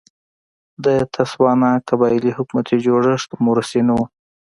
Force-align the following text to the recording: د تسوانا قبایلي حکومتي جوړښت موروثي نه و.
د 0.83 0.87
تسوانا 1.15 1.71
قبایلي 1.89 2.31
حکومتي 2.37 2.75
جوړښت 2.85 3.29
موروثي 3.45 3.81
نه 3.87 3.93
و. 3.97 3.99